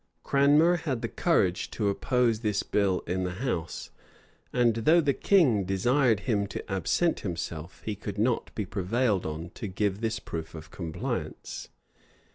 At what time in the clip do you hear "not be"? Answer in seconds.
8.17-8.65